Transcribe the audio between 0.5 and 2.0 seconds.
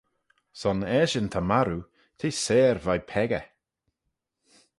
Son eshyn ta marroo,